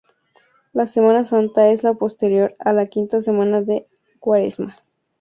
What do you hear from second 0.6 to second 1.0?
La